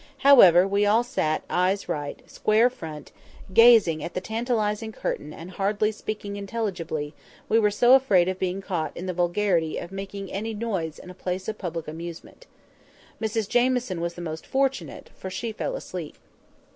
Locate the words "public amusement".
11.59-12.47